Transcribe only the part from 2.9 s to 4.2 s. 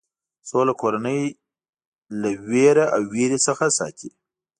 او وېرې څخه ساتي.